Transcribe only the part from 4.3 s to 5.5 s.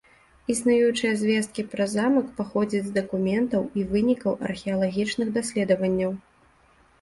археалагічных